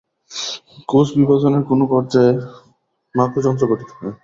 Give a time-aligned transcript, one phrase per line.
[0.89, 2.33] কোষ বিভাজনের কোন পর্যায়ে
[3.15, 4.13] মাকুযন্ত্র গঠিত হয়?